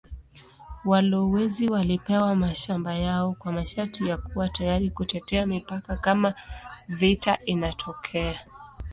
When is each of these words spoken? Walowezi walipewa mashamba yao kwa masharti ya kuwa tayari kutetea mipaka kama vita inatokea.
Walowezi 0.85 1.69
walipewa 1.69 2.35
mashamba 2.35 2.93
yao 2.95 3.33
kwa 3.39 3.51
masharti 3.51 4.07
ya 4.07 4.17
kuwa 4.17 4.49
tayari 4.49 4.89
kutetea 4.89 5.45
mipaka 5.45 5.97
kama 5.97 6.33
vita 6.87 7.37
inatokea. 7.45 8.39